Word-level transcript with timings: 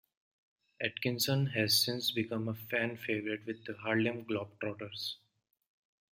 Atkinson 0.81 1.45
has 1.51 1.77
since 1.79 2.09
become 2.09 2.47
a 2.47 2.55
fan 2.55 2.97
favorite 2.97 3.45
with 3.45 3.65
the 3.65 3.75
Harlem 3.83 4.25
Globetrotters. 4.25 5.17